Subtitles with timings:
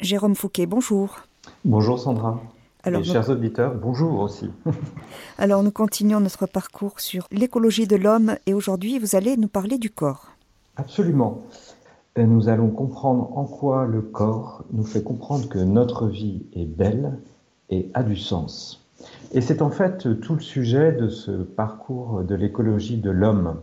[0.00, 1.16] Jérôme Fouquet, bonjour.
[1.64, 2.40] Bonjour Sandra.
[2.84, 4.48] Alors, Et chers auditeurs, bonjour aussi.
[5.38, 9.76] Alors nous continuons notre parcours sur l'écologie de l'homme et aujourd'hui vous allez nous parler
[9.76, 10.28] du corps.
[10.76, 11.42] Absolument.
[12.16, 17.18] Nous allons comprendre en quoi le corps nous fait comprendre que notre vie est belle
[17.68, 18.86] et a du sens.
[19.32, 23.56] Et c'est en fait tout le sujet de ce parcours de l'écologie de l'homme.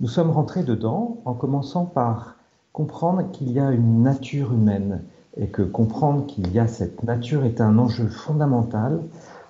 [0.00, 2.36] Nous sommes rentrés dedans en commençant par
[2.72, 5.02] comprendre qu'il y a une nature humaine
[5.36, 9.00] et que comprendre qu'il y a cette nature est un enjeu fondamental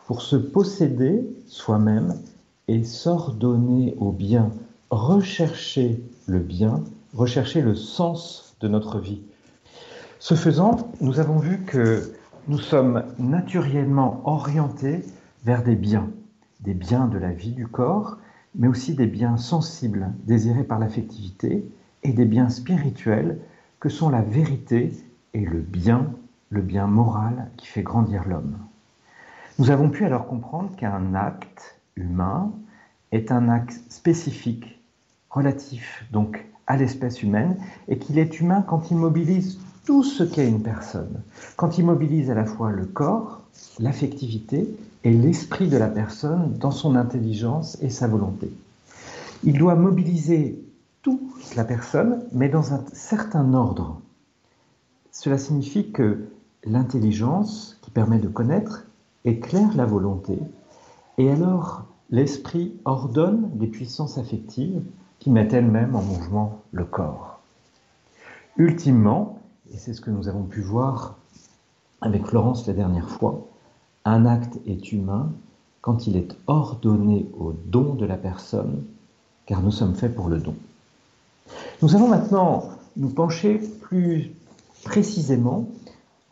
[0.07, 2.15] pour se posséder soi-même
[2.69, 4.51] et s'ordonner au bien,
[4.91, 9.23] rechercher le bien, rechercher le sens de notre vie.
[10.19, 12.13] Ce faisant, nous avons vu que
[12.49, 15.05] nous sommes naturellement orientés
[15.45, 16.11] vers des biens,
[16.61, 18.19] des biens de la vie du corps,
[18.55, 21.65] mais aussi des biens sensibles désirés par l'affectivité
[22.03, 23.39] et des biens spirituels
[23.79, 24.93] que sont la vérité
[25.35, 26.07] et le bien,
[26.51, 28.59] le bien moral qui fait grandir l'homme.
[29.59, 32.51] Nous avons pu alors comprendre qu'un acte humain
[33.13, 34.81] est un acte spécifique,
[35.29, 37.57] relatif donc à l'espèce humaine,
[37.89, 41.21] et qu'il est humain quand il mobilise tout ce qu'est une personne,
[41.57, 43.43] quand il mobilise à la fois le corps,
[43.79, 44.69] l'affectivité
[45.05, 48.51] et l'esprit de la personne dans son intelligence et sa volonté.
[49.43, 50.63] Il doit mobiliser
[51.03, 54.01] toute la personne, mais dans un certain ordre.
[55.23, 56.31] Cela signifie que
[56.65, 58.87] l'intelligence qui permet de connaître
[59.27, 60.39] éclaire la volonté,
[61.19, 64.81] et alors l'esprit ordonne les puissances affectives
[65.19, 67.39] qui mettent elles-mêmes en mouvement le corps.
[68.57, 69.39] Ultimement,
[69.71, 71.19] et c'est ce que nous avons pu voir
[72.01, 73.47] avec Florence la dernière fois,
[74.07, 75.33] un acte est humain
[75.83, 78.85] quand il est ordonné au don de la personne,
[79.45, 80.55] car nous sommes faits pour le don.
[81.83, 84.33] Nous allons maintenant nous pencher plus
[84.85, 85.69] précisément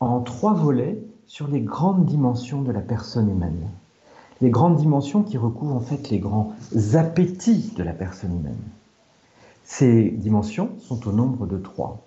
[0.01, 3.69] en trois volets sur les grandes dimensions de la personne humaine.
[4.41, 6.55] Les grandes dimensions qui recouvrent en fait les grands
[6.95, 8.63] appétits de la personne humaine.
[9.65, 12.07] Ces dimensions sont au nombre de trois.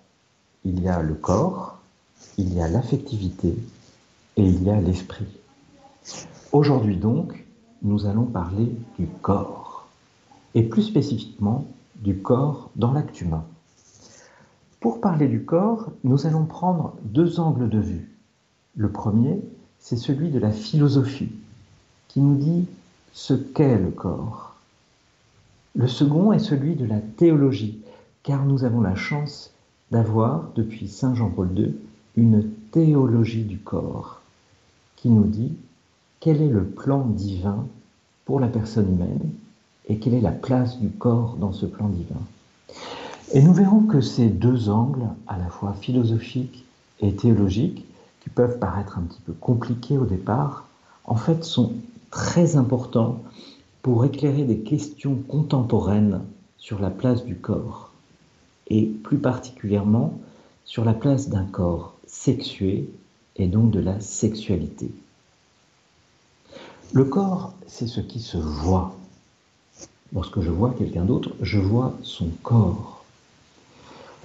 [0.64, 1.78] Il y a le corps,
[2.38, 3.56] il y a l'affectivité
[4.36, 5.26] et il y a l'esprit.
[6.52, 7.44] Aujourd'hui donc,
[7.82, 9.86] nous allons parler du corps,
[10.54, 13.44] et plus spécifiquement du corps dans l'acte humain.
[14.82, 18.10] Pour parler du corps, nous allons prendre deux angles de vue.
[18.74, 19.40] Le premier,
[19.78, 21.30] c'est celui de la philosophie,
[22.08, 22.66] qui nous dit
[23.12, 24.56] ce qu'est le corps.
[25.76, 27.80] Le second est celui de la théologie,
[28.24, 29.52] car nous avons la chance
[29.92, 31.76] d'avoir, depuis Saint Jean-Paul II,
[32.16, 34.20] une théologie du corps,
[34.96, 35.54] qui nous dit
[36.18, 37.68] quel est le plan divin
[38.24, 39.30] pour la personne humaine
[39.86, 42.20] et quelle est la place du corps dans ce plan divin.
[43.34, 46.66] Et nous verrons que ces deux angles, à la fois philosophiques
[47.00, 47.86] et théologiques,
[48.20, 50.66] qui peuvent paraître un petit peu compliqués au départ,
[51.06, 51.72] en fait sont
[52.10, 53.22] très importants
[53.80, 56.20] pour éclairer des questions contemporaines
[56.58, 57.90] sur la place du corps,
[58.68, 60.12] et plus particulièrement
[60.66, 62.88] sur la place d'un corps sexué
[63.36, 64.90] et donc de la sexualité.
[66.92, 68.94] Le corps, c'est ce qui se voit.
[70.12, 73.01] Lorsque je vois quelqu'un d'autre, je vois son corps.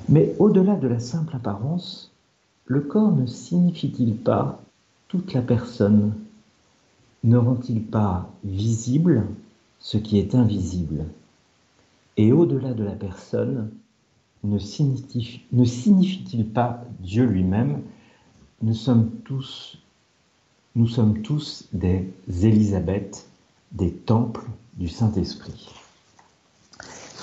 [0.09, 2.12] Mais au-delà de la simple apparence,
[2.66, 4.62] le corps ne signifie-t-il pas
[5.08, 6.13] toute la personne?
[7.24, 9.25] Ne rend-il pas visible
[9.80, 11.06] ce qui est invisible?
[12.16, 13.72] Et au-delà de la personne,
[14.44, 17.81] ne signifie-t-il pas Dieu lui-même?
[18.62, 19.78] Nous sommes tous
[20.78, 23.28] nous sommes tous des Élisabeth,
[23.72, 25.74] des temples du Saint-Esprit.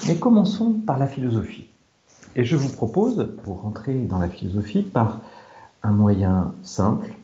[0.09, 1.69] Mais commençons par la philosophie.
[2.37, 5.21] Et je vous propose, pour rentrer dans la philosophie, par
[5.83, 7.15] un moyen simple,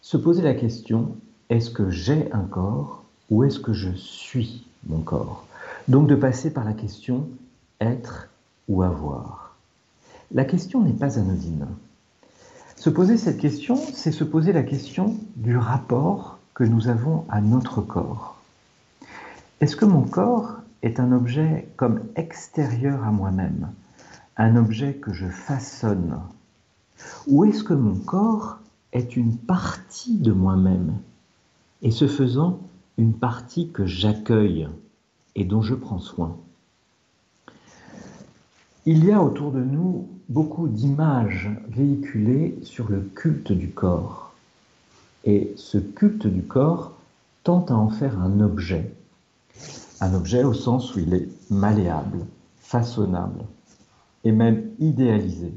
[0.00, 1.16] se poser la question,
[1.48, 5.46] est-ce que j'ai un corps ou est-ce que je suis mon corps?
[5.88, 7.28] Donc de passer par la question
[7.80, 8.28] être
[8.68, 9.56] ou avoir.
[10.32, 11.66] La question n'est pas anodine.
[12.76, 17.40] Se poser cette question, c'est se poser la question du rapport que nous avons à
[17.40, 18.36] notre corps.
[19.60, 23.70] Est-ce que mon corps est un objet comme extérieur à moi-même,
[24.36, 26.18] un objet que je façonne
[27.26, 28.58] Ou est-ce que mon corps
[28.92, 30.94] est une partie de moi-même
[31.82, 32.60] et ce faisant
[32.98, 34.68] une partie que j'accueille
[35.34, 36.36] et dont je prends soin?
[38.84, 44.32] Il y a autour de nous beaucoup d'images véhiculées sur le culte du corps.
[45.24, 46.98] Et ce culte du corps
[47.44, 48.92] tente à en faire un objet.
[50.02, 52.26] Un objet au sens où il est malléable,
[52.56, 53.44] façonnable
[54.24, 55.54] et même idéalisé.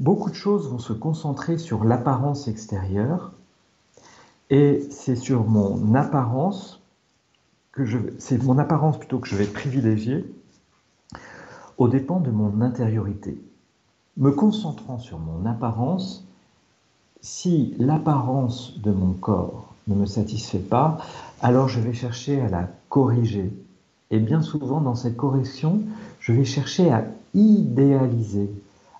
[0.00, 3.32] beaucoup de choses vont se concentrer sur l'apparence extérieure
[4.48, 6.80] et c'est sur mon apparence
[7.72, 10.24] que je c'est que je vais privilégier
[11.76, 13.38] au dépend de mon intériorité.
[14.16, 16.26] Me concentrant sur mon apparence,
[17.20, 20.96] si l'apparence de mon corps ne me satisfait pas,
[21.42, 23.50] alors je vais chercher à la corriger.
[24.10, 25.80] Et bien souvent, dans cette correction,
[26.20, 28.50] je vais chercher à idéaliser,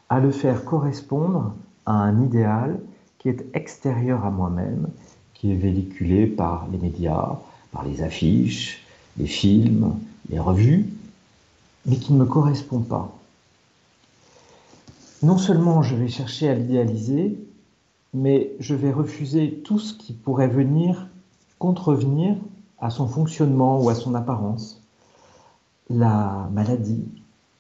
[0.09, 1.55] à le faire correspondre
[1.85, 2.81] à un idéal
[3.19, 4.89] qui est extérieur à moi-même,
[5.35, 7.39] qui est véhiculé par les médias,
[7.71, 8.83] par les affiches,
[9.19, 9.95] les films,
[10.31, 10.87] les revues,
[11.85, 13.15] mais qui ne me correspond pas.
[15.23, 17.37] Non seulement je vais chercher à l'idéaliser,
[18.15, 21.09] mais je vais refuser tout ce qui pourrait venir
[21.59, 22.37] contrevenir
[22.83, 24.83] à son fonctionnement ou à son apparence.
[25.89, 27.07] La maladie,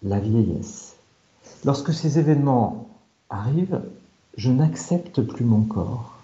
[0.02, 0.96] la vieillesse.
[1.64, 2.88] Lorsque ces événements
[3.30, 3.80] arrivent,
[4.36, 6.18] je n'accepte plus mon corps.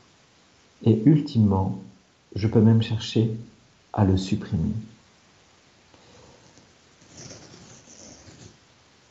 [0.85, 1.79] Et ultimement,
[2.35, 3.39] je peux même chercher
[3.93, 4.75] à le supprimer.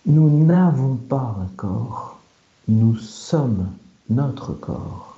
[0.06, 2.20] Nous n'avons pas un corps,
[2.68, 3.70] nous sommes
[4.10, 5.18] notre corps.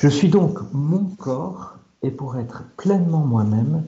[0.00, 3.84] Je suis donc mon corps et pour être pleinement moi-même,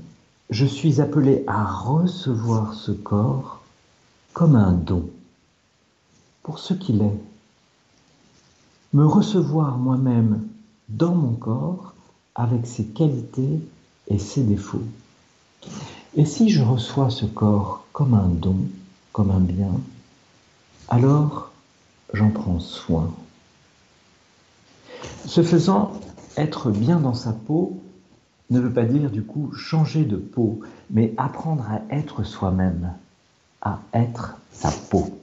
[0.50, 3.62] je suis appelé à recevoir ce corps
[4.32, 5.08] comme un don,
[6.42, 7.20] pour ce qu'il est.
[8.92, 10.46] Me recevoir moi-même
[10.88, 11.94] dans mon corps
[12.34, 13.60] avec ses qualités
[14.08, 14.82] et ses défauts.
[16.16, 18.56] Et si je reçois ce corps comme un don,
[19.12, 19.72] comme un bien,
[20.88, 21.50] alors
[22.12, 23.12] j'en prends soin.
[25.26, 25.92] Ce faisant,
[26.36, 27.80] être bien dans sa peau
[28.54, 30.60] ne veut pas dire du coup changer de peau,
[30.90, 32.92] mais apprendre à être soi-même,
[33.60, 35.20] à être sa peau.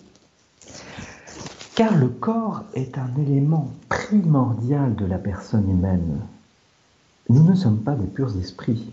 [1.76, 6.20] Car le corps est un élément primordial de la personne humaine.
[7.30, 8.92] Nous ne sommes pas des purs esprits.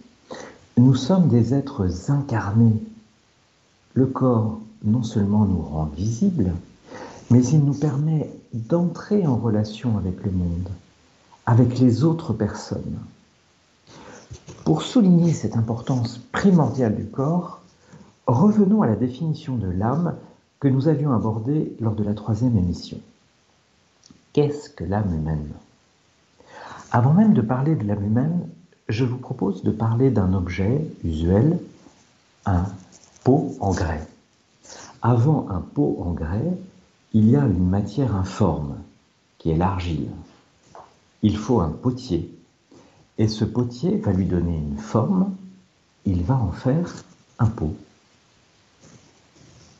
[0.76, 2.80] Nous sommes des êtres incarnés.
[3.94, 6.52] Le corps non seulement nous rend visibles,
[7.32, 10.68] mais il nous permet d'entrer en relation avec le monde,
[11.44, 12.98] avec les autres personnes.
[14.64, 17.60] Pour souligner cette importance primordiale du corps,
[18.26, 20.14] revenons à la définition de l'âme
[20.60, 22.98] que nous avions abordée lors de la troisième émission.
[24.32, 25.48] Qu'est-ce que l'âme humaine?
[26.90, 28.48] Avant même de parler de l'âme humaine,
[28.88, 31.58] je vous propose de parler d'un objet usuel,
[32.46, 32.64] un
[33.24, 34.06] pot en grès.
[35.02, 36.52] Avant un pot en grès,
[37.12, 38.76] il y a une matière informe,
[39.38, 40.08] qui est l'argile.
[41.22, 42.37] Il faut un potier,
[43.18, 45.34] et ce potier va lui donner une forme,
[46.06, 47.04] il va en faire
[47.38, 47.76] un pot.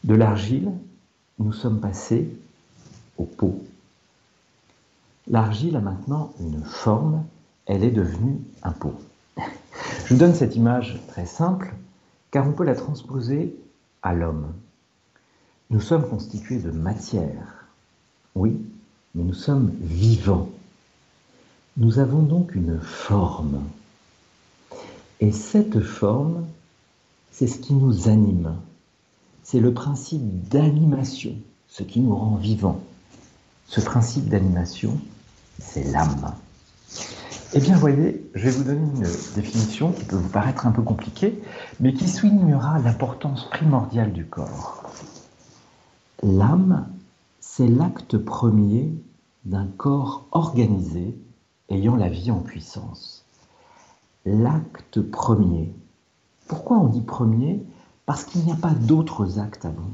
[0.05, 0.73] De l'argile,
[1.39, 2.29] nous sommes passés
[3.17, 3.63] au pot.
[5.29, 7.25] L'argile a maintenant une forme,
[7.67, 8.95] elle est devenue un pot.
[10.07, 11.75] Je vous donne cette image très simple,
[12.31, 13.55] car on peut la transposer
[14.03, 14.53] à l'homme.
[15.71, 17.67] Nous sommes constitués de matière,
[18.35, 18.59] oui,
[19.15, 20.49] mais nous sommes vivants.
[21.81, 23.63] Nous avons donc une forme.
[25.21, 26.45] Et cette forme,
[27.31, 28.57] c'est ce qui nous anime.
[29.45, 31.37] C'est le principe d'animation,
[31.69, 32.81] ce qui nous rend vivants.
[33.69, 34.99] Ce principe d'animation,
[35.61, 36.35] c'est l'âme.
[37.55, 39.07] Eh bien, voyez, je vais vous donner une
[39.37, 41.41] définition qui peut vous paraître un peu compliquée,
[41.79, 44.83] mais qui soulignera l'importance primordiale du corps.
[46.25, 46.89] L'âme,
[47.39, 48.93] c'est l'acte premier
[49.45, 51.15] d'un corps organisé
[51.69, 53.25] ayant la vie en puissance.
[54.25, 55.73] L'acte premier.
[56.47, 57.63] Pourquoi on dit premier?
[58.07, 59.91] Parce qu'il n'y a pas d'autres actes avant.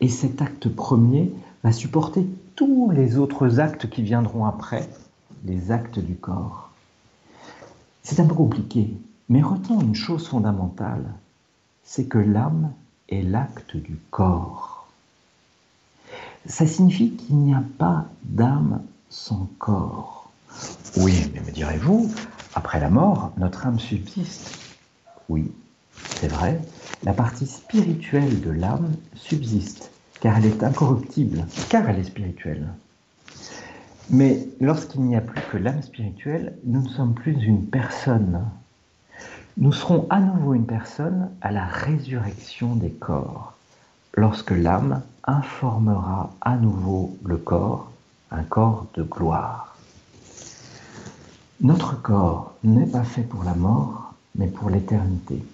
[0.00, 1.32] Et cet acte premier
[1.64, 4.88] va supporter tous les autres actes qui viendront après,
[5.44, 6.70] les actes du corps.
[8.02, 8.96] C'est un peu compliqué,
[9.28, 11.04] mais retenons une chose fondamentale,
[11.84, 12.72] c'est que l'âme
[13.08, 14.78] est l'acte du corps
[16.48, 20.27] ça signifie qu'il n'y a pas d'âme sans corps.
[20.96, 22.12] Oui, mais me direz-vous,
[22.54, 24.58] après la mort, notre âme subsiste.
[25.28, 25.52] Oui,
[26.20, 26.60] c'est vrai,
[27.04, 32.68] la partie spirituelle de l'âme subsiste, car elle est incorruptible, car elle est spirituelle.
[34.10, 38.42] Mais lorsqu'il n'y a plus que l'âme spirituelle, nous ne sommes plus une personne.
[39.58, 43.54] Nous serons à nouveau une personne à la résurrection des corps
[44.14, 47.90] lorsque l'âme informera à nouveau le corps,
[48.30, 49.67] un corps de gloire.
[51.60, 55.44] Notre corps n'est pas fait pour la mort, mais pour l'éternité.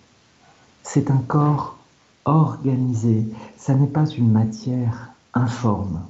[0.82, 1.78] C'est un corps
[2.26, 6.02] organisé, ça n'est pas une matière informe.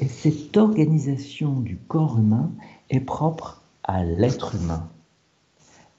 [0.00, 2.50] Et cette organisation du corps humain
[2.90, 4.88] est propre à l'être humain.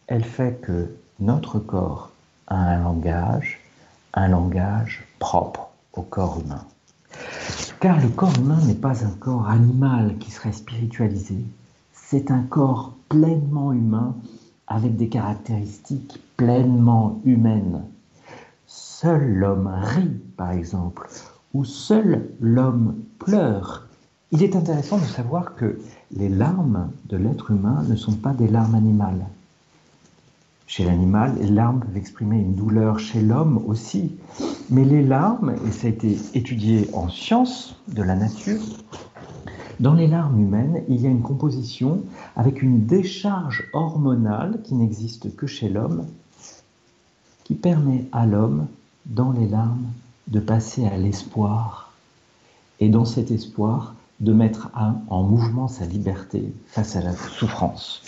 [0.08, 2.12] Elle fait que notre corps
[2.48, 3.62] a un langage,
[4.14, 6.66] un langage propre au corps humain.
[7.80, 11.38] Car le corps humain n'est pas un corps animal qui serait spiritualisé,
[12.16, 14.16] c'est un corps pleinement humain
[14.68, 17.84] avec des caractéristiques pleinement humaines.
[18.68, 21.10] Seul l'homme rit, par exemple,
[21.54, 23.90] ou seul l'homme pleure.
[24.32, 25.78] Il est intéressant de savoir que
[26.16, 29.26] les larmes de l'être humain ne sont pas des larmes animales.
[30.68, 34.16] Chez l'animal, les larmes peuvent exprimer une douleur, chez l'homme aussi.
[34.70, 38.62] Mais les larmes, et ça a été étudié en sciences de la nature,
[39.79, 42.03] dans les larmes humaines, il y a une composition
[42.36, 46.05] avec une décharge hormonale qui n'existe que chez l'homme,
[47.44, 48.67] qui permet à l'homme,
[49.05, 49.88] dans les larmes,
[50.27, 51.94] de passer à l'espoir.
[52.79, 54.70] Et dans cet espoir, de mettre
[55.10, 58.01] en mouvement sa liberté face à la souffrance.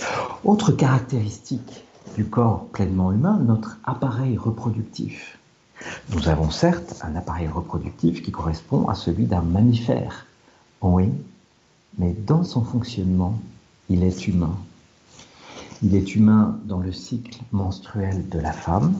[0.45, 1.83] Autre caractéristique
[2.15, 5.37] du corps pleinement humain, notre appareil reproductif.
[6.13, 10.25] Nous avons certes un appareil reproductif qui correspond à celui d'un mammifère,
[10.81, 11.11] oui,
[11.97, 13.39] mais dans son fonctionnement,
[13.89, 14.57] il est humain.
[15.81, 18.93] Il est humain dans le cycle menstruel de la femme,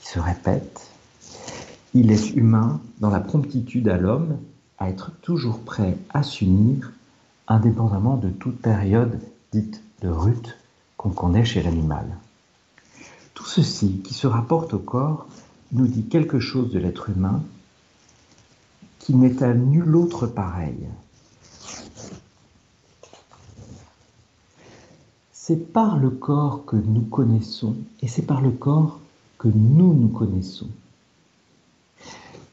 [0.00, 0.90] qui se répète.
[1.94, 4.38] Il est humain dans la promptitude à l'homme
[4.78, 6.92] à être toujours prêt à s'unir,
[7.48, 9.20] indépendamment de toute période
[9.52, 10.56] dite de rut
[10.96, 12.06] qu'on connaît chez l'animal.
[13.34, 15.26] Tout ceci qui se rapporte au corps
[15.72, 17.42] nous dit quelque chose de l'être humain
[18.98, 20.86] qui n'est à nul autre pareil.
[25.52, 29.00] C'est par le corps que nous connaissons et c'est par le corps
[29.36, 30.68] que nous nous connaissons.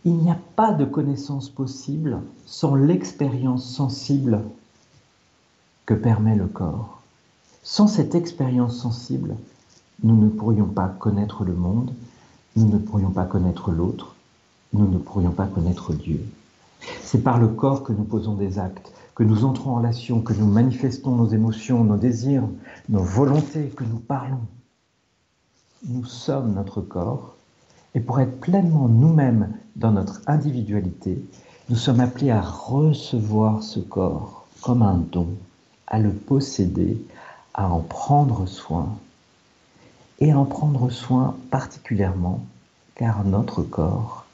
[0.03, 4.41] Il n'y a pas de connaissance possible sans l'expérience sensible
[5.85, 7.01] que permet le corps.
[7.63, 9.37] Sans cette expérience sensible,
[10.03, 11.93] nous ne pourrions pas connaître le monde,
[12.57, 14.13] nous ne pourrions pas connaître l'autre,
[14.73, 16.21] nous ne pourrions pas connaître Dieu.
[17.01, 20.31] C'est par le corps que nous posons des actes, que nous entrons en relation, que
[20.31, 22.47] nous manifestons nos émotions, nos désirs,
[22.87, 24.39] nos volontés, que nous parlons.
[25.85, 27.35] Nous sommes notre corps,
[27.93, 31.21] et pour être pleinement nous-mêmes dans notre individualité,
[31.67, 35.27] nous sommes appelés à recevoir ce corps comme un don,
[35.87, 36.97] à le posséder,
[37.53, 38.87] à en prendre soin,
[40.19, 42.45] et en prendre soin particulièrement
[42.95, 44.25] car notre corps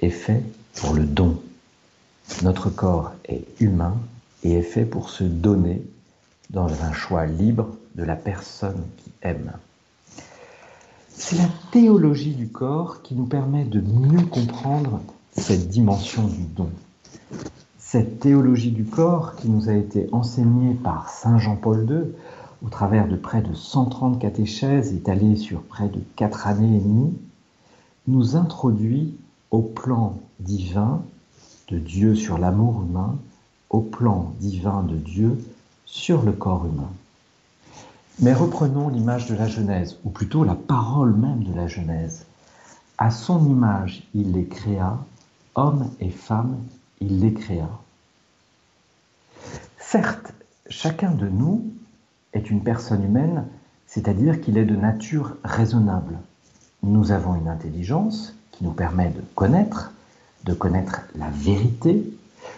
[0.00, 0.42] est fait
[0.74, 1.40] pour le don.
[2.42, 3.94] Notre corps est humain
[4.42, 5.82] et est fait pour se donner
[6.50, 9.52] dans un choix libre de la personne qui aime.
[11.08, 15.00] C'est la théologie du corps qui nous permet de mieux comprendre
[15.32, 16.70] cette dimension du don.
[17.78, 22.12] Cette théologie du corps qui nous a été enseignée par Saint Jean-Paul II
[22.64, 27.16] au travers de près de 130 catéchèses étalées sur près de 4 années et demie,
[28.06, 29.14] nous introduit
[29.50, 31.02] au plan divin
[31.68, 33.16] de Dieu sur l'amour humain,
[33.80, 35.38] plan divin de Dieu
[35.86, 36.90] sur le corps humain.
[38.20, 42.26] Mais reprenons l'image de la Genèse, ou plutôt la parole même de la Genèse.
[42.98, 44.98] À son image, il les créa,
[45.54, 46.58] hommes et femmes,
[47.00, 47.68] il les créa.
[49.78, 50.32] Certes,
[50.68, 51.64] chacun de nous
[52.32, 53.44] est une personne humaine,
[53.86, 56.18] c'est-à-dire qu'il est de nature raisonnable.
[56.82, 59.92] Nous avons une intelligence qui nous permet de connaître,
[60.44, 62.04] de connaître la vérité,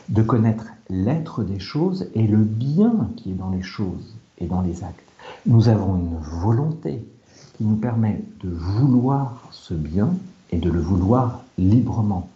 [0.08, 4.60] de connaître l'être des choses et le bien qui est dans les choses et dans
[4.60, 5.00] les actes.
[5.46, 7.04] Nous avons une volonté
[7.56, 10.10] qui nous permet de vouloir ce bien
[10.50, 12.28] et de le vouloir librement.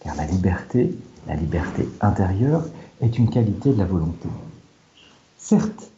[0.00, 2.64] Car la liberté, la liberté intérieure,
[3.00, 4.28] est une qualité de la volonté.
[5.38, 5.90] Certes,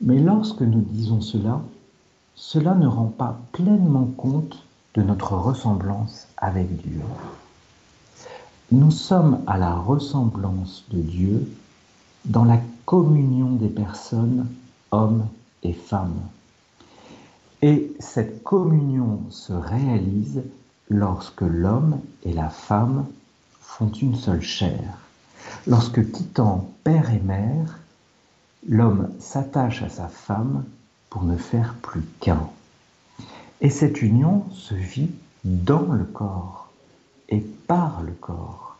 [0.00, 1.60] mais lorsque nous disons cela,
[2.34, 4.64] cela ne rend pas pleinement compte
[4.94, 7.00] de notre ressemblance avec Dieu.
[8.72, 11.46] Nous sommes à la ressemblance de Dieu
[12.24, 14.46] dans la communion des personnes,
[14.92, 15.26] hommes
[15.62, 16.22] et femmes.
[17.60, 20.42] Et cette communion se réalise
[20.88, 23.04] lorsque l'homme et la femme
[23.60, 24.96] font une seule chair.
[25.66, 27.78] Lorsque quittant père et mère,
[28.66, 30.64] l'homme s'attache à sa femme
[31.10, 32.48] pour ne faire plus qu'un.
[33.60, 35.10] Et cette union se vit
[35.44, 36.71] dans le corps
[37.32, 38.76] et par le corps.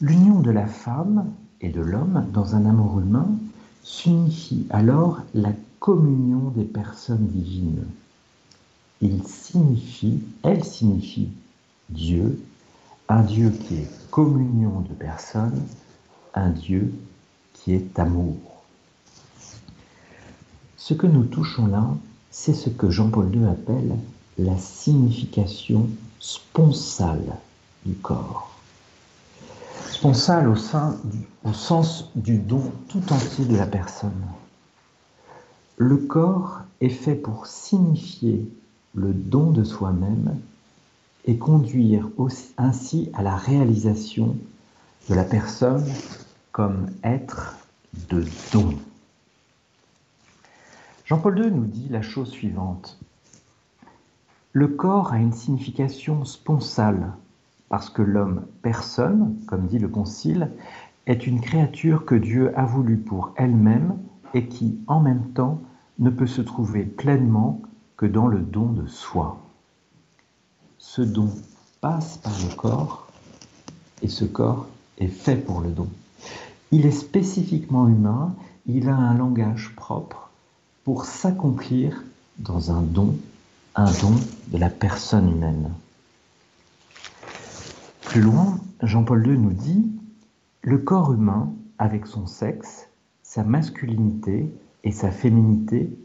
[0.00, 3.28] L'union de la femme et de l'homme dans un amour humain
[3.84, 7.84] signifie alors la communion des personnes divines.
[9.02, 11.28] Il signifie, elle signifie
[11.90, 12.42] Dieu,
[13.10, 15.62] un Dieu qui est communion de personnes,
[16.34, 16.94] un Dieu
[17.52, 18.36] qui est amour.
[20.78, 21.94] Ce que nous touchons là,
[22.30, 23.96] c'est ce que Jean-Paul II appelle
[24.38, 25.86] la signification
[26.20, 27.38] sponsale
[27.84, 28.50] du corps.
[29.90, 30.56] Sponsale au,
[31.44, 34.22] au sens du don tout entier de la personne.
[35.78, 38.46] Le corps est fait pour signifier
[38.94, 40.38] le don de soi-même
[41.24, 42.08] et conduire
[42.58, 44.36] ainsi à la réalisation
[45.08, 45.86] de la personne
[46.52, 47.56] comme être
[48.10, 48.74] de don.
[51.06, 52.98] Jean-Paul II nous dit la chose suivante.
[54.52, 57.12] Le corps a une signification sponsale
[57.68, 60.50] parce que l'homme personne, comme dit le Concile,
[61.06, 63.96] est une créature que Dieu a voulu pour elle-même
[64.34, 65.60] et qui, en même temps,
[66.00, 67.62] ne peut se trouver pleinement
[67.96, 69.38] que dans le don de soi.
[70.78, 71.30] Ce don
[71.80, 73.06] passe par le corps
[74.02, 74.66] et ce corps
[74.98, 75.88] est fait pour le don.
[76.72, 78.34] Il est spécifiquement humain,
[78.66, 80.30] il a un langage propre,
[80.84, 82.02] pour s'accomplir
[82.38, 83.16] dans un don,
[83.76, 84.14] un don
[84.50, 85.70] de la personne humaine.
[88.02, 89.86] Plus loin, Jean-Paul II nous dit,
[90.62, 92.88] le corps humain, avec son sexe,
[93.22, 94.52] sa masculinité
[94.84, 95.96] et sa féminité,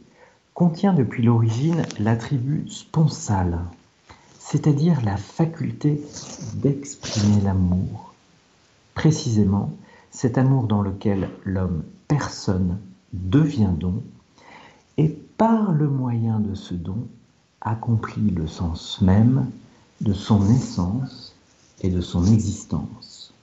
[0.54, 3.60] contient depuis l'origine l'attribut sponsal,
[4.40, 6.02] c'est-à-dire la faculté
[6.54, 8.14] d'exprimer l'amour.
[8.94, 9.74] Précisément,
[10.12, 12.80] cet amour dans lequel l'homme personne
[13.12, 14.04] devient don
[14.98, 17.08] et par le moyen de ce don
[17.66, 19.48] accomplit le sens même
[20.02, 21.34] de son essence
[21.82, 23.34] et de son existence.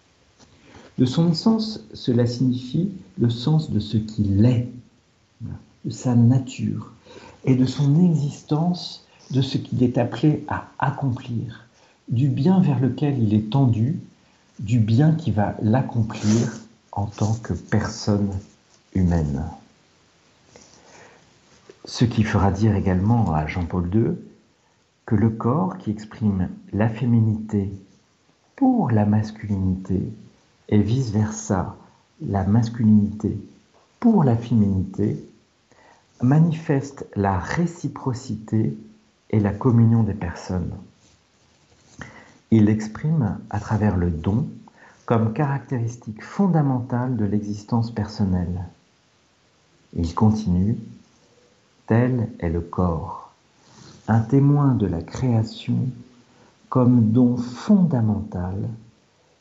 [0.98, 4.68] De son essence, cela signifie le sens de ce qu'il est,
[5.84, 6.92] de sa nature,
[7.44, 11.66] et de son existence, de ce qu'il est appelé à accomplir,
[12.08, 14.00] du bien vers lequel il est tendu,
[14.60, 16.60] du bien qui va l'accomplir
[16.92, 18.30] en tant que personne
[18.94, 19.42] humaine.
[21.84, 24.12] Ce qui fera dire également à Jean-Paul II
[25.04, 27.72] que le corps qui exprime la féminité
[28.54, 30.00] pour la masculinité
[30.68, 31.76] et vice-versa
[32.20, 33.36] la masculinité
[33.98, 35.28] pour la féminité
[36.22, 38.76] manifeste la réciprocité
[39.30, 40.72] et la communion des personnes.
[42.52, 44.46] Il l'exprime à travers le don
[45.04, 48.66] comme caractéristique fondamentale de l'existence personnelle.
[49.94, 50.76] Il continue
[51.94, 53.32] Tel est le corps,
[54.08, 55.76] un témoin de la création
[56.70, 58.70] comme don fondamental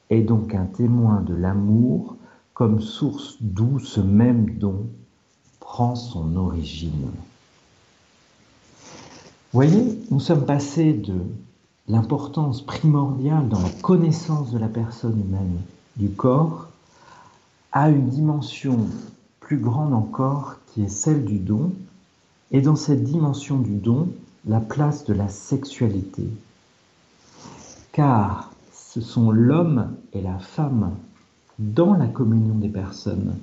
[0.10, 2.18] et donc un témoin de l'amour
[2.54, 4.86] comme source d'où ce même don
[5.62, 7.12] prend son origine.
[9.54, 11.22] Voyez, nous sommes passés de
[11.88, 15.62] l'importance primordiale dans la connaissance de la personne humaine,
[15.96, 16.68] du corps,
[17.72, 18.78] à une dimension
[19.40, 21.72] plus grande encore qui est celle du don,
[22.52, 24.10] et dans cette dimension du don,
[24.46, 26.28] la place de la sexualité.
[27.92, 30.96] Car ce sont l'homme et la femme
[31.60, 33.36] dans la communion des personnes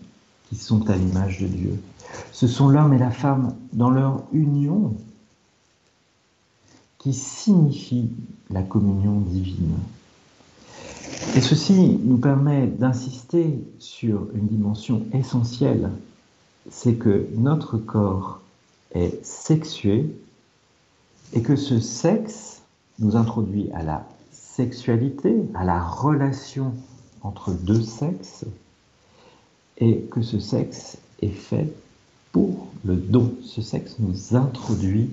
[0.48, 1.80] qui sont à l'image de Dieu.
[2.32, 4.94] Ce sont l'homme et la femme dans leur union
[6.98, 8.10] qui signifie
[8.50, 9.76] la communion divine.
[11.36, 15.90] Et ceci nous permet d'insister sur une dimension essentielle,
[16.70, 18.40] c'est que notre corps
[18.92, 20.10] est sexué
[21.32, 22.62] et que ce sexe
[22.98, 26.74] nous introduit à la sexualité, à la relation
[27.22, 28.44] entre deux sexes,
[29.78, 31.72] et que ce sexe est fait
[32.32, 33.34] pour le don.
[33.44, 35.10] Ce sexe nous introduit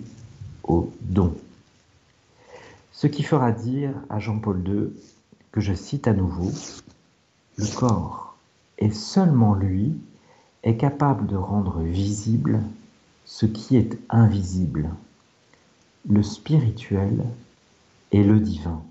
[0.63, 1.33] au don.
[2.91, 4.89] Ce qui fera dire à Jean-Paul II,
[5.51, 6.51] que je cite à nouveau,
[7.57, 8.35] le corps,
[8.79, 9.93] et seulement lui,
[10.63, 12.61] est capable de rendre visible
[13.25, 14.89] ce qui est invisible,
[16.07, 17.25] le spirituel
[18.11, 18.81] et le divin.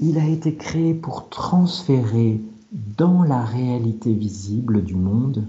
[0.00, 2.40] Il a été créé pour transférer
[2.72, 5.46] dans la réalité visible du monde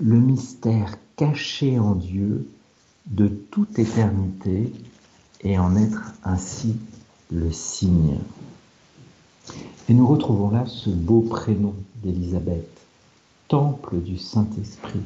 [0.00, 2.48] le mystère caché en Dieu
[3.06, 4.72] de toute éternité
[5.42, 6.76] et en être ainsi
[7.30, 8.18] le signe.
[9.88, 12.68] Et nous retrouvons là ce beau prénom d'Élisabeth,
[13.48, 15.00] Temple du Saint-Esprit.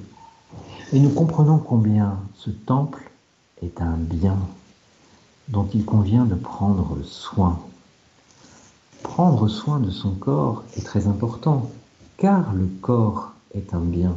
[0.92, 3.10] Et nous comprenons combien ce temple
[3.62, 4.36] est un bien
[5.48, 7.58] dont il convient de prendre soin.
[9.02, 11.70] Prendre soin de son corps est très important,
[12.16, 14.14] car le corps est un bien.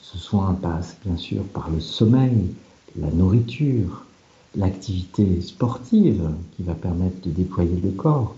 [0.00, 2.54] Ce soin passe bien sûr par le sommeil,
[2.96, 4.04] la nourriture,
[4.56, 8.34] l'activité sportive qui va permettre de déployer le corps,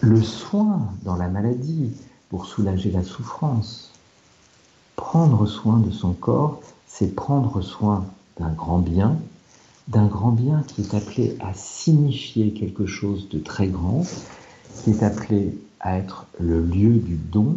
[0.00, 1.92] le soin dans la maladie,
[2.30, 3.89] pour soulager la souffrance.
[5.00, 8.04] Prendre soin de son corps, c'est prendre soin
[8.38, 9.16] d'un grand bien,
[9.88, 14.04] d'un grand bien qui est appelé à signifier quelque chose de très grand,
[14.76, 17.56] qui est appelé à être le lieu du don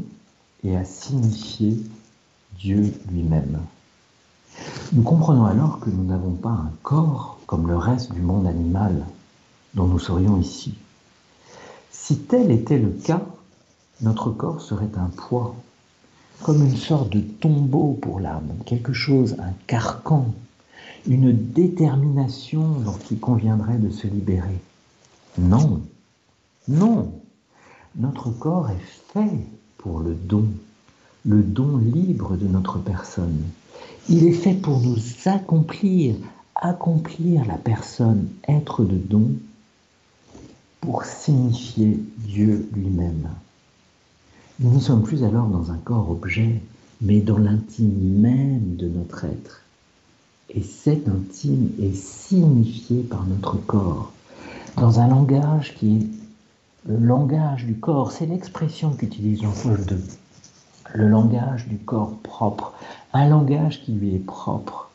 [0.63, 1.77] et à signifier
[2.57, 3.59] Dieu lui-même.
[4.93, 9.05] Nous comprenons alors que nous n'avons pas un corps comme le reste du monde animal
[9.75, 10.73] dont nous serions ici.
[11.91, 13.21] Si tel était le cas,
[14.01, 15.53] notre corps serait un poids,
[16.41, 20.33] comme une sorte de tombeau pour l'âme, quelque chose, un carcan,
[21.07, 24.59] une détermination dont il conviendrait de se libérer.
[25.37, 25.81] Non,
[26.67, 27.11] non,
[27.95, 29.37] notre corps est fait
[29.77, 30.47] pour le don,
[31.25, 33.43] le don libre de notre personne.
[34.09, 36.15] Il est fait pour nous accomplir,
[36.55, 39.31] accomplir la personne, être de don,
[40.81, 43.29] pour signifier Dieu lui-même.
[44.63, 46.61] Nous ne sommes plus alors dans un corps-objet,
[47.01, 49.61] mais dans l'intime même de notre être.
[50.49, 54.13] Et cet intime est signifié par notre corps,
[54.77, 56.07] dans un langage qui est
[56.87, 58.13] le langage du corps.
[58.13, 59.97] C'est l'expression qu'utilise Jean-Paul II.
[60.93, 62.73] Le langage du corps propre,
[63.11, 64.89] un langage qui lui est propre,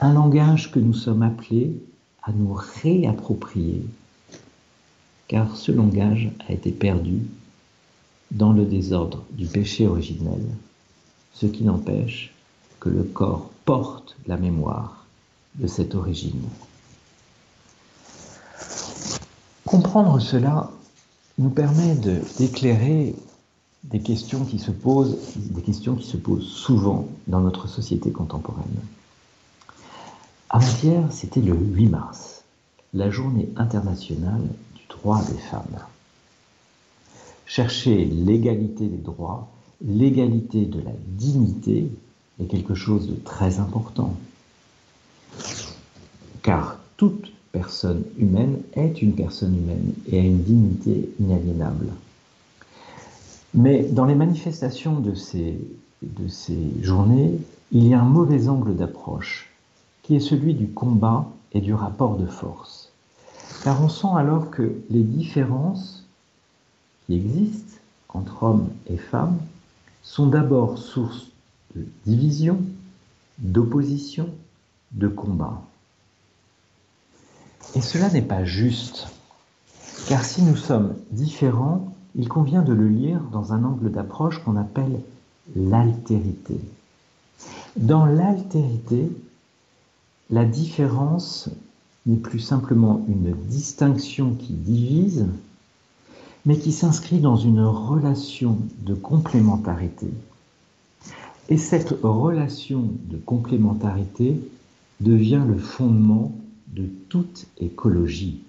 [0.00, 1.78] un langage que nous sommes appelés
[2.22, 3.84] à nous réapproprier,
[5.26, 7.20] car ce langage a été perdu
[8.30, 10.42] dans le désordre du péché originel,
[11.32, 12.34] ce qui n'empêche
[12.80, 15.06] que le corps porte la mémoire
[15.56, 16.42] de cette origine.
[19.64, 20.70] Comprendre cela
[21.38, 21.94] nous permet
[22.38, 23.14] d'éclairer
[23.84, 28.80] des questions qui se posent, des questions qui se posent souvent dans notre société contemporaine.
[30.50, 32.42] Avant-hier, c'était le 8 mars,
[32.94, 35.78] la journée internationale du droit des femmes.
[37.48, 39.48] Chercher l'égalité des droits,
[39.82, 41.90] l'égalité de la dignité
[42.38, 44.14] est quelque chose de très important.
[46.42, 51.86] Car toute personne humaine est une personne humaine et a une dignité inaliénable.
[53.54, 55.58] Mais dans les manifestations de ces,
[56.02, 56.26] de
[56.82, 57.38] journées,
[57.72, 59.50] il y a un mauvais angle d'approche,
[60.02, 62.92] qui est celui du combat et du rapport de force.
[63.64, 65.97] Car on sent alors que les différences
[67.08, 69.38] existent entre hommes et femmes
[70.02, 71.26] sont d'abord source
[71.74, 72.60] de division,
[73.38, 74.28] d'opposition,
[74.92, 75.62] de combat.
[77.74, 79.08] Et cela n'est pas juste,
[80.08, 84.56] car si nous sommes différents, il convient de le lire dans un angle d'approche qu'on
[84.56, 85.00] appelle
[85.54, 86.58] l'altérité.
[87.76, 89.10] Dans l'altérité,
[90.30, 91.48] la différence
[92.06, 95.26] n'est plus simplement une distinction qui divise,
[96.48, 100.08] mais qui s'inscrit dans une relation de complémentarité.
[101.50, 104.40] Et cette relation de complémentarité
[105.00, 106.32] devient le fondement
[106.68, 108.40] de toute écologie.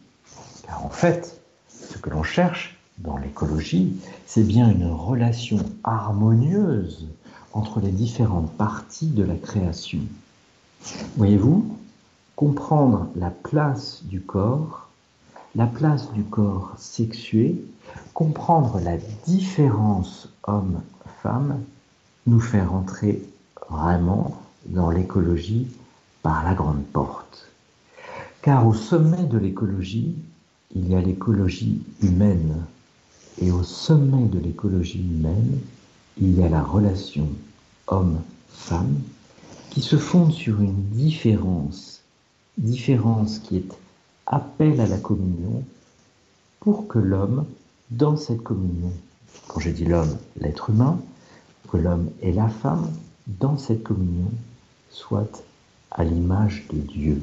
[0.65, 3.91] Car en fait, ce que l'on cherche dans l'écologie,
[4.25, 7.05] c'est bien une relation harmonieuse
[7.51, 9.99] entre les différentes parties de la création.
[11.17, 11.65] Voyez-vous,
[12.38, 14.88] comprendre la place du corps,
[15.53, 17.62] la place du corps sexué,
[18.13, 21.62] comprendre la différence homme-femme,
[22.28, 23.23] nous fait rentrer
[23.69, 25.67] vraiment dans l'écologie
[26.21, 27.49] par la grande porte.
[28.41, 30.15] Car au sommet de l'écologie,
[30.75, 32.63] il y a l'écologie humaine.
[33.41, 35.60] Et au sommet de l'écologie humaine,
[36.17, 37.28] il y a la relation
[37.88, 38.99] homme-femme
[39.69, 42.02] qui se fonde sur une différence,
[42.58, 43.78] différence qui est
[44.25, 45.63] appel à la communion
[46.60, 47.45] pour que l'homme,
[47.89, 48.91] dans cette communion,
[49.47, 50.99] quand je dis l'homme, l'être humain,
[51.69, 52.91] que l'homme et la femme,
[53.28, 54.32] dans cette communion,
[54.89, 55.30] soient
[55.91, 57.21] à l'image de Dieu.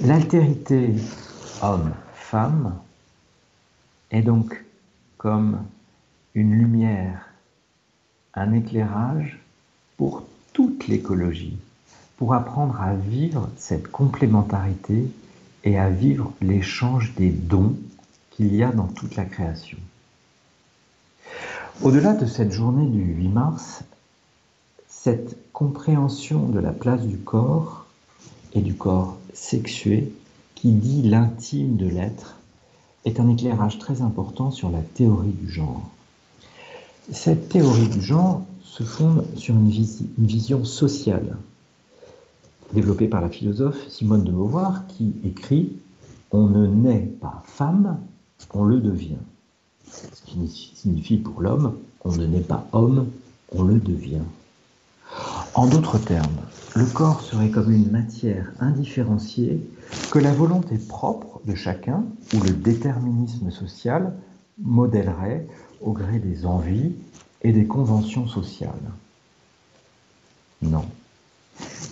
[0.00, 0.94] L'altérité
[1.62, 2.74] homme-femme
[4.10, 4.64] est donc
[5.18, 5.62] comme
[6.34, 7.26] une lumière,
[8.34, 9.38] un éclairage
[9.96, 11.58] pour toute l'écologie,
[12.16, 15.10] pour apprendre à vivre cette complémentarité
[15.64, 17.76] et à vivre l'échange des dons
[18.30, 19.78] qu'il y a dans toute la création.
[21.82, 23.82] Au-delà de cette journée du 8 mars,
[24.88, 27.86] cette compréhension de la place du corps
[28.52, 30.12] et du corps sexué
[30.54, 32.36] qui dit l'intime de l'être
[33.04, 35.88] est un éclairage très important sur la théorie du genre.
[37.12, 39.70] Cette théorie du genre se fonde sur une,
[40.18, 41.36] vision sociale,
[42.72, 45.72] développée par la philosophe Simone de Beauvoir qui écrit
[46.30, 47.98] On ne naît pas femme,
[48.54, 49.18] on le devient.
[49.90, 53.08] Ce qui signifie pour l'homme, on ne naît pas homme,
[53.52, 54.22] on le devient.
[55.54, 56.40] En d'autres termes,
[56.76, 59.60] le corps serait comme une matière indifférenciée
[60.12, 62.04] que la volonté propre de chacun
[62.34, 64.12] ou le déterminisme social
[64.58, 65.46] modèlerait
[65.80, 66.92] au gré des envies
[67.42, 68.70] et des conventions sociales.
[70.62, 70.84] Non.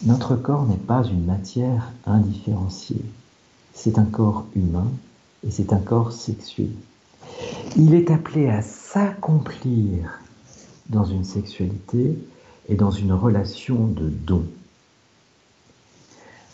[0.05, 3.05] Notre corps n'est pas une matière indifférenciée.
[3.75, 4.87] C'est un corps humain
[5.45, 6.71] et c'est un corps sexué.
[7.77, 10.21] Il est appelé à s'accomplir
[10.89, 12.17] dans une sexualité
[12.69, 14.45] et dans une relation de don.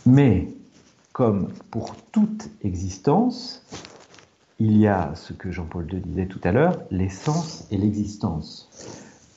[0.07, 0.49] Mais,
[1.13, 3.63] comme pour toute existence,
[4.59, 8.69] il y a ce que Jean-Paul II disait tout à l'heure, l'essence et l'existence.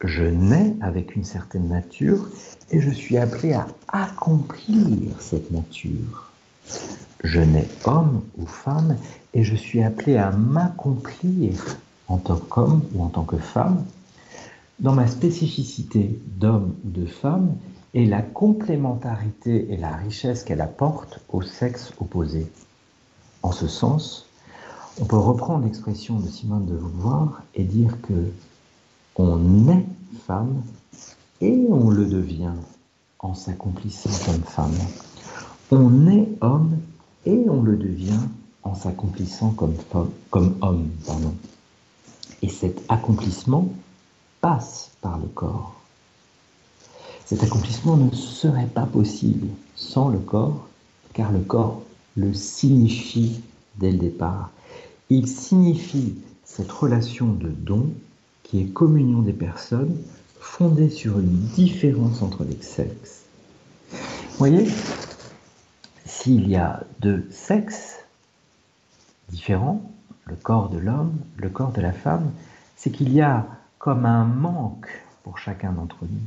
[0.03, 2.29] Je nais avec une certaine nature
[2.69, 6.31] et je suis appelé à accomplir cette nature.
[7.23, 8.95] Je nais homme ou femme
[9.33, 13.83] et je suis appelé à m'accomplir en tant qu'homme ou en tant que femme
[14.79, 17.55] dans ma spécificité d'homme ou de femme
[17.95, 22.45] et la complémentarité et la richesse qu'elle apporte au sexe opposé.
[23.41, 24.29] En ce sens,
[25.01, 28.31] on peut reprendre l'expression de Simone de Beauvoir et dire que
[29.17, 29.85] on est
[30.25, 30.61] femme
[31.41, 32.53] et on le devient
[33.19, 34.77] en s'accomplissant comme femme.
[35.71, 36.77] On est homme
[37.25, 38.19] et on le devient
[38.63, 39.75] en s'accomplissant comme,
[40.29, 40.89] comme homme.
[41.05, 41.33] Pardon.
[42.41, 43.67] Et cet accomplissement
[44.39, 45.75] passe par le corps.
[47.25, 50.67] Cet accomplissement ne serait pas possible sans le corps,
[51.13, 51.81] car le corps
[52.15, 53.41] le signifie
[53.75, 54.51] dès le départ.
[55.09, 57.87] Il signifie cette relation de don
[58.47, 59.97] qui est communion des personnes
[60.39, 63.25] fondée sur une différence entre les sexes.
[63.91, 64.65] Vous voyez,
[66.05, 67.99] s'il y a deux sexes
[69.29, 69.81] différents,
[70.25, 72.31] le corps de l'homme, le corps de la femme,
[72.77, 73.45] c'est qu'il y a
[73.79, 74.89] comme un manque
[75.23, 76.21] pour chacun d'entre nous.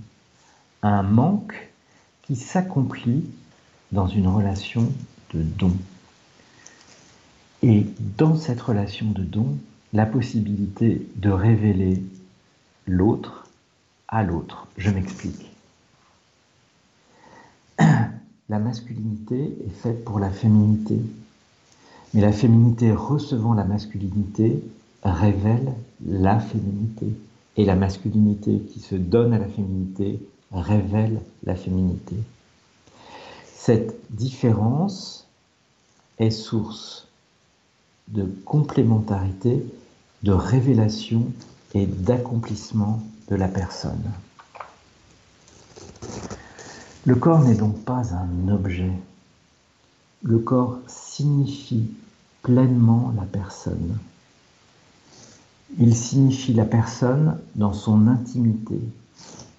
[0.83, 1.71] Un manque
[2.23, 3.25] qui s'accomplit
[3.93, 4.93] dans une relation
[5.33, 5.73] de don.
[7.63, 7.87] Et
[8.19, 9.57] dans cette relation de don,
[9.93, 12.03] la possibilité de révéler
[12.87, 13.49] l'autre
[14.09, 14.67] à l'autre.
[14.77, 15.51] Je m'explique.
[18.49, 21.01] La masculinité est faite pour la féminité,
[22.13, 24.61] mais la féminité recevant la masculinité
[25.05, 25.73] révèle
[26.05, 27.07] la féminité.
[27.57, 30.19] Et la masculinité qui se donne à la féminité
[30.53, 32.17] révèle la féminité.
[33.45, 35.29] Cette différence
[36.19, 37.07] est source
[38.09, 39.65] de complémentarité,
[40.23, 41.27] de révélation
[41.75, 44.11] et d'accomplissement de la personne.
[47.07, 48.93] Le corps n'est donc pas un objet.
[50.23, 51.91] Le corps signifie
[52.43, 53.97] pleinement la personne.
[55.79, 58.81] Il signifie la personne dans son intimité,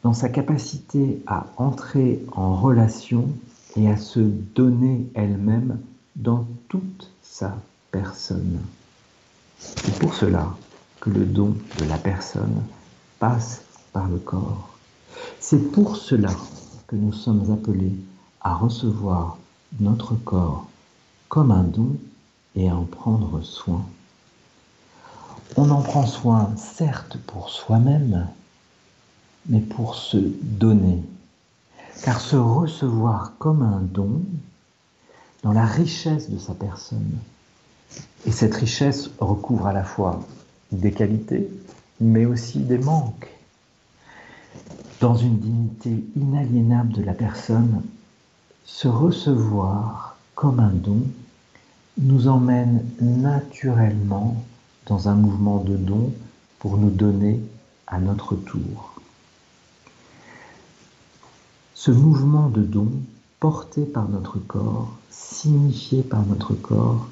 [0.04, 3.28] dans sa capacité à entrer en relation
[3.76, 5.80] et à se donner elle-même
[6.15, 7.56] dans toute sa
[7.91, 8.60] personne.
[9.62, 10.56] C'est pour cela
[11.00, 12.63] que le don de la personne
[13.19, 13.62] passe
[13.93, 14.69] par le corps.
[15.39, 16.32] C'est pour cela
[16.88, 17.95] que nous sommes appelés
[18.41, 19.38] à recevoir
[19.80, 20.67] notre corps
[21.30, 21.95] comme un don
[22.56, 23.86] et à en prendre soin.
[25.56, 28.28] On en prend soin, certes, pour soi-même,
[29.47, 31.04] mais pour se donner.
[32.04, 34.21] Car se recevoir comme un don,
[35.43, 37.19] dans la richesse de sa personne,
[38.25, 40.21] et cette richesse recouvre à la fois
[40.71, 41.49] des qualités,
[41.99, 43.30] mais aussi des manques.
[44.99, 47.82] Dans une dignité inaliénable de la personne,
[48.65, 51.01] se recevoir comme un don
[51.97, 54.43] nous emmène naturellement
[54.86, 56.13] dans un mouvement de don
[56.60, 57.39] pour nous donner
[57.88, 58.95] à notre tour.
[61.73, 62.91] Ce mouvement de don
[63.39, 67.08] porté par notre corps, signifié par notre corps,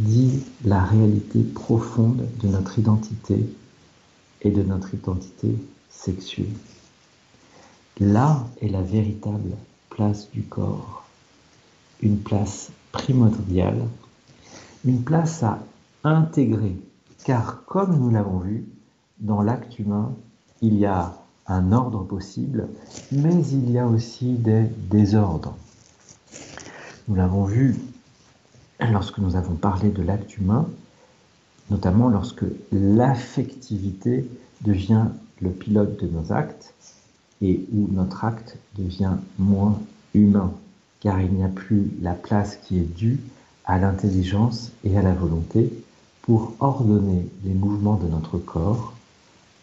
[0.00, 3.46] dit la réalité profonde de notre identité
[4.42, 5.54] et de notre identité
[5.88, 6.48] sexuée.
[7.98, 9.52] Là est la véritable
[9.90, 11.04] place du corps,
[12.02, 13.86] une place primordiale,
[14.84, 15.62] une place à
[16.04, 16.76] intégrer
[17.24, 18.64] car comme nous l'avons vu,
[19.18, 20.14] dans l'acte humain,
[20.62, 21.14] il y a
[21.46, 22.68] un ordre possible,
[23.12, 25.54] mais il y a aussi des désordres.
[27.08, 27.76] Nous l'avons vu
[28.88, 30.66] lorsque nous avons parlé de l'acte humain,
[31.70, 34.28] notamment lorsque l'affectivité
[34.62, 35.06] devient
[35.40, 36.74] le pilote de nos actes
[37.42, 39.78] et où notre acte devient moins
[40.14, 40.52] humain,
[41.00, 43.20] car il n'y a plus la place qui est due
[43.64, 45.72] à l'intelligence et à la volonté,
[46.22, 48.92] pour ordonner les mouvements de notre corps,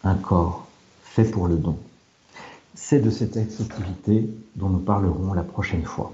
[0.02, 0.66] un corps
[1.02, 1.76] fait pour le don.
[2.74, 6.12] C'est de cette activité dont nous parlerons la prochaine fois.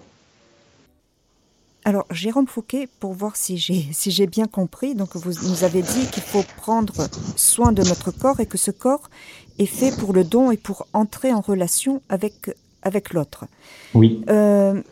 [1.84, 6.06] Alors, Jérôme Fouquet, pour voir si j'ai si bien compris, donc vous nous avez dit
[6.10, 9.10] qu'il faut prendre soin de notre corps et que ce corps
[9.58, 12.50] est fait pour le don et pour entrer en relation avec
[12.82, 13.46] avec l'autre.
[13.94, 14.22] Oui.
[14.28, 14.82] Euh,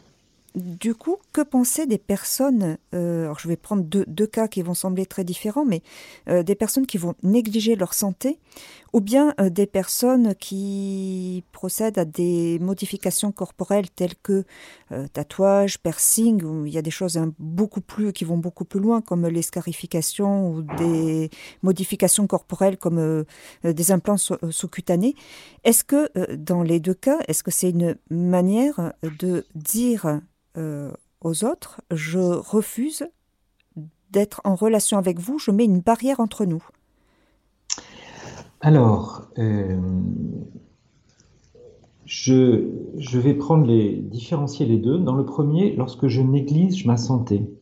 [0.55, 4.61] du coup, que penser des personnes, euh, alors je vais prendre deux, deux, cas qui
[4.61, 5.83] vont sembler très différents, mais
[6.29, 8.39] euh, des personnes qui vont négliger leur santé,
[8.93, 14.45] ou bien euh, des personnes qui procèdent à des modifications corporelles telles que
[14.93, 18.65] euh, tatouage, piercing, où il y a des choses hein, beaucoup plus qui vont beaucoup
[18.65, 21.31] plus loin, comme l'escarification ou des
[21.63, 23.25] modifications corporelles comme euh,
[23.65, 25.15] des implants sous-cutanés.
[25.65, 30.21] Est-ce que dans les deux cas, est-ce que c'est une manière de dire
[30.59, 33.07] euh, aux autres, je refuse
[34.11, 36.63] d'être en relation avec vous, je mets une barrière entre nous?
[38.63, 39.79] Alors, euh,
[42.07, 44.99] je, vais prendre les, différencier les deux.
[44.99, 47.55] Dans le premier, lorsque je néglige ma santé.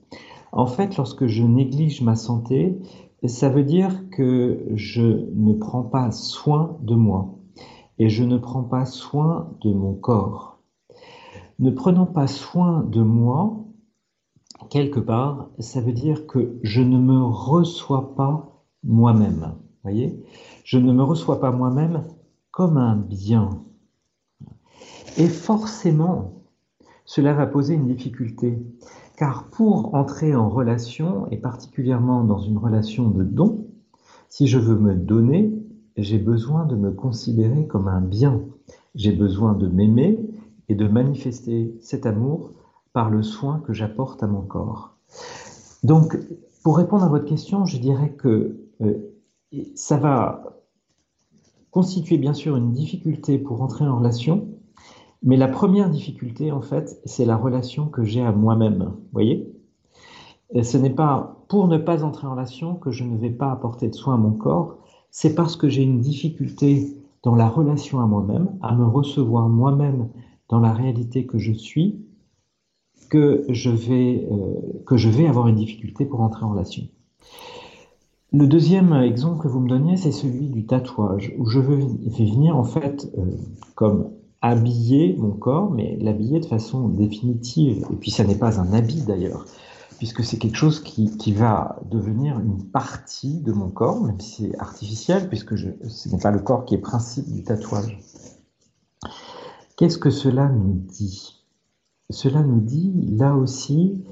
[0.53, 2.79] En fait, lorsque je néglige ma santé,
[3.25, 7.35] ça veut dire que je ne prends pas soin de moi
[7.99, 10.51] et je ne prends pas soin de mon corps
[11.61, 13.65] ne prenant pas soin de moi,
[14.71, 19.55] quelque part, ça veut dire que je ne me reçois pas moi-même.
[19.83, 20.25] Voyez?
[20.71, 22.05] Je ne me reçois pas moi-même
[22.53, 23.65] comme un bien.
[25.19, 26.45] Et forcément,
[27.05, 28.57] cela va poser une difficulté.
[29.17, 33.67] Car pour entrer en relation, et particulièrement dans une relation de don,
[34.29, 35.53] si je veux me donner,
[35.97, 38.41] j'ai besoin de me considérer comme un bien.
[38.95, 40.21] J'ai besoin de m'aimer,
[40.69, 42.53] et de manifester cet amour
[42.93, 44.95] par le soin que j'apporte à mon corps.
[45.83, 46.17] Donc,
[46.63, 49.17] pour répondre à votre question, je dirais que euh,
[49.75, 50.60] ça va
[51.71, 54.49] constituer bien sûr une difficulté pour entrer en relation,
[55.23, 58.93] mais la première difficulté, en fait, c'est la relation que j'ai à moi-même.
[59.13, 59.53] voyez?
[60.53, 63.51] Et Ce n'est pas pour ne pas entrer en relation que je ne vais pas
[63.51, 64.79] apporter de soin à mon corps,
[65.11, 70.09] c'est parce que j'ai une difficulté dans la relation à moi-même, à me recevoir moi-même
[70.49, 72.01] dans la réalité que je suis
[73.11, 76.85] que je vais, euh, que je vais avoir une difficulté pour entrer en relation.
[78.33, 82.57] Le deuxième exemple que vous me donniez, c'est celui du tatouage, où je veux venir
[82.57, 83.25] en fait euh,
[83.75, 87.85] comme habiller mon corps, mais l'habiller de façon définitive.
[87.93, 89.47] Et puis ça n'est pas un habit d'ailleurs,
[89.99, 94.59] puisque c'est quelque chose qui, va devenir une partie de mon corps, même si c'est
[94.61, 97.99] artificiel, puisque ce n'est pas le corps qui est principe du tatouage.
[99.77, 101.45] Qu'est-ce que cela nous dit?
[102.11, 104.05] Cela nous dit là aussi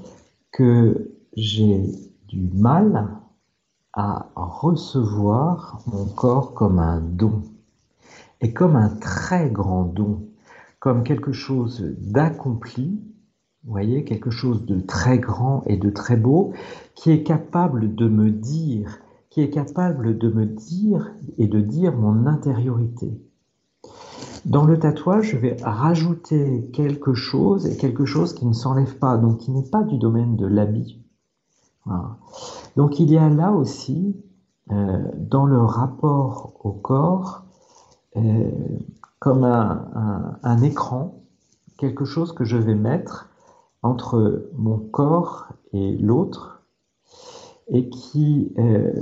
[0.51, 1.85] que j'ai
[2.27, 3.18] du mal
[3.93, 7.41] à recevoir mon corps comme un don,
[8.41, 10.27] et comme un très grand don,
[10.79, 13.01] comme quelque chose d'accompli,
[13.65, 16.53] vous voyez, quelque chose de très grand et de très beau,
[16.95, 18.99] qui est capable de me dire,
[19.29, 23.11] qui est capable de me dire et de dire mon intériorité.
[24.45, 29.17] Dans le tatouage, je vais rajouter quelque chose et quelque chose qui ne s'enlève pas,
[29.17, 31.03] donc qui n'est pas du domaine de l'habit.
[32.75, 34.15] Donc il y a là aussi,
[34.71, 37.43] euh, dans le rapport au corps,
[38.15, 38.51] euh,
[39.19, 41.23] comme un, écran,
[41.77, 43.29] quelque chose que je vais mettre
[43.81, 46.61] entre mon corps et l'autre,
[47.67, 48.93] et qui euh,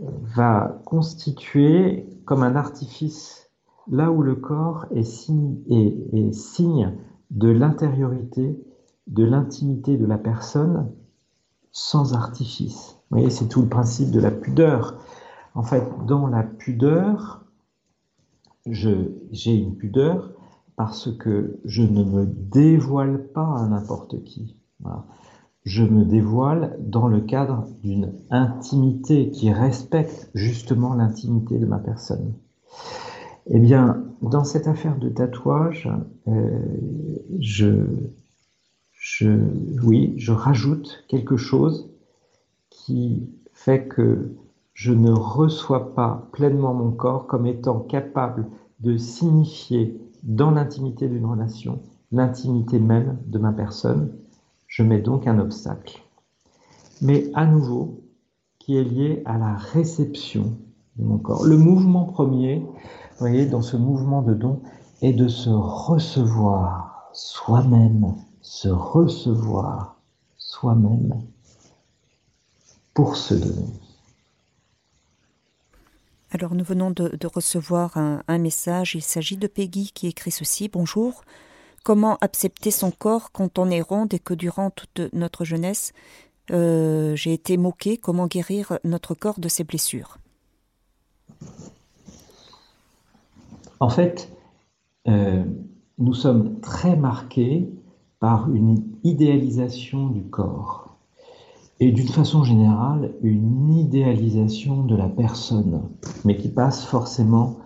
[0.00, 3.50] va constituer comme un artifice
[3.88, 6.92] là où le corps est signe
[7.30, 8.58] de l'intériorité,
[9.06, 10.90] de l'intimité de la personne,
[11.76, 12.96] sans artifice.
[13.10, 14.94] Vous voyez, c'est tout le principe de la pudeur.
[15.54, 17.44] En fait, dans la pudeur,
[18.64, 20.30] j'ai une pudeur
[20.76, 24.56] parce que je ne me dévoile pas à n'importe qui.
[25.64, 32.32] Je me dévoile dans le cadre d'une intimité qui respecte justement l'intimité de ma personne.
[33.48, 35.90] Eh bien, dans cette affaire de tatouage,
[36.26, 36.58] euh,
[37.38, 37.84] je,
[39.08, 39.30] je,
[39.84, 41.88] oui, je rajoute quelque chose
[42.70, 44.34] qui fait que
[44.74, 48.48] je ne reçois pas pleinement mon corps comme étant capable
[48.80, 51.80] de signifier dans l'intimité d'une relation
[52.10, 54.12] l'intimité même de ma personne.
[54.66, 56.02] Je mets donc un obstacle.
[57.00, 58.00] Mais à nouveau,
[58.58, 60.56] qui est lié à la réception
[60.96, 61.44] de mon corps.
[61.44, 64.62] Le mouvement premier, vous voyez, dans ce mouvement de don,
[65.00, 68.16] est de se recevoir soi-même,
[68.46, 69.96] se recevoir
[70.38, 71.20] soi-même.
[72.94, 73.66] pour se donner.
[76.30, 81.24] Alors nous venons de, recevoir un, message, il s'agit de Peggy qui écrit ceci, Bonjour,
[81.82, 85.92] comment accepter son corps quand on est ronde et que durant toute notre jeunesse,
[86.52, 90.18] euh, j'ai été moquée, comment guérir notre corps de ses blessures?
[93.80, 94.30] En fait,
[95.08, 95.44] euh,
[95.98, 97.68] nous sommes très marqués
[98.20, 100.86] par une idéalisation du corps
[101.80, 105.82] et d'une façon générale une idéalisation de la personne,
[106.24, 107.56] mais qui passe forcément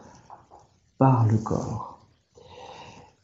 [0.98, 1.98] par le corps.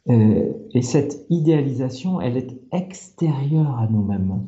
[0.09, 4.45] Euh, et cette idéalisation, elle est extérieure à nous-mêmes.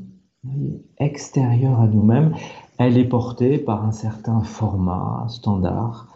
[0.97, 2.33] Extérieure à nous-mêmes,
[2.77, 6.07] elle est portée par un certain format standard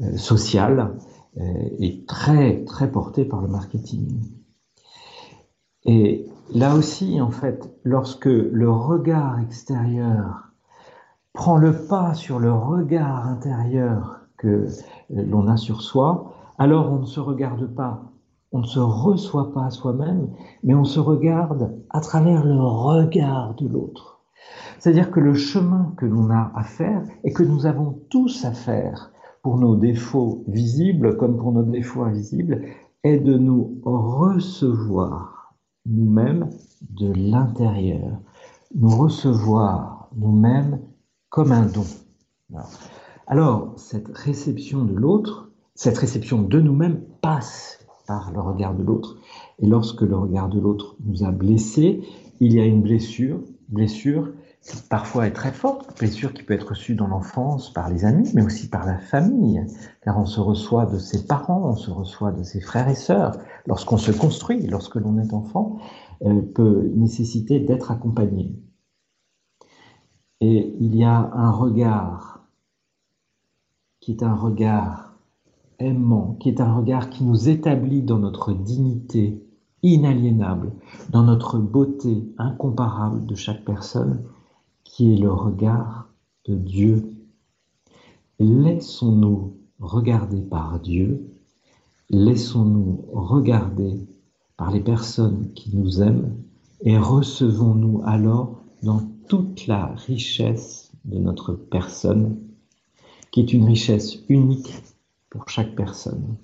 [0.00, 0.96] euh, social
[1.38, 1.42] euh,
[1.78, 4.20] et très très portée par le marketing.
[5.84, 10.50] Et là aussi, en fait, lorsque le regard extérieur
[11.32, 14.66] prend le pas sur le regard intérieur que
[15.10, 18.02] l'on a sur soi, alors on ne se regarde pas,
[18.52, 20.28] on ne se reçoit pas soi-même,
[20.62, 24.20] mais on se regarde à travers le regard de l'autre.
[24.78, 28.52] C'est-à-dire que le chemin que l'on a à faire et que nous avons tous à
[28.52, 29.12] faire
[29.42, 32.64] pour nos défauts visibles comme pour nos défauts invisibles
[33.04, 35.29] est de nous recevoir
[35.90, 36.48] nous-mêmes
[36.90, 38.20] de l'intérieur,
[38.74, 40.80] nous recevoir nous-mêmes
[41.28, 41.84] comme un don.
[43.26, 49.18] Alors, cette réception de l'autre, cette réception de nous-mêmes passe par le regard de l'autre.
[49.58, 52.02] Et lorsque le regard de l'autre nous a blessés,
[52.40, 54.30] il y a une blessure, blessure
[54.88, 58.42] parfois est très forte, blessure qui peut être reçue dans l'enfance par les amis, mais
[58.42, 59.64] aussi par la famille,
[60.02, 63.38] car on se reçoit de ses parents, on se reçoit de ses frères et sœurs.
[63.66, 65.78] Lorsqu'on se construit, lorsque l'on est enfant,
[66.20, 68.54] elle peut nécessiter d'être accompagné.
[70.40, 72.46] Et il y a un regard
[74.00, 75.14] qui est un regard
[75.78, 79.42] aimant, qui est un regard qui nous établit dans notre dignité
[79.82, 80.72] inaliénable,
[81.08, 84.22] dans notre beauté incomparable de chaque personne
[84.90, 86.12] qui est le regard
[86.46, 87.08] de Dieu.
[88.40, 91.30] Laissons-nous regarder par Dieu,
[92.10, 94.08] laissons-nous regarder
[94.56, 96.34] par les personnes qui nous aiment
[96.80, 102.40] et recevons-nous alors dans toute la richesse de notre personne,
[103.30, 104.82] qui est une richesse unique
[105.30, 106.36] pour chaque personne.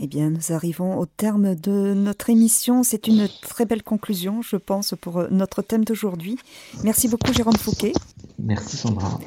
[0.00, 2.84] Eh bien, nous arrivons au terme de notre émission.
[2.84, 6.38] C'est une très belle conclusion, je pense, pour euh, notre thème d'aujourd'hui.
[6.84, 7.92] Merci beaucoup, Jérôme Fouquet.
[8.38, 9.18] Merci, Sandra.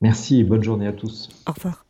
[0.00, 1.28] Merci et bonne journée à tous.
[1.46, 1.84] Au revoir.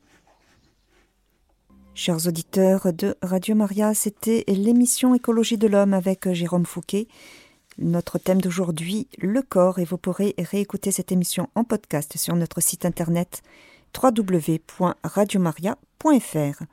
[1.94, 7.06] Chers auditeurs de Radio Maria, c'était l'émission Écologie de l'homme avec euh, Jérôme Fouquet.
[7.78, 12.60] Notre thème d'aujourd'hui, le corps, et vous pourrez réécouter cette émission en podcast sur notre
[12.60, 13.44] site internet
[13.96, 16.64] www.radiomaria.fr.